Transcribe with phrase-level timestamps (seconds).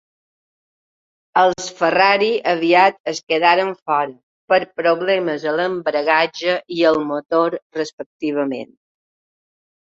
[1.41, 4.15] Els Ferrari aviat es quedaren fora,
[4.53, 8.75] per problemes a l'embragatge i al motor, respectivament.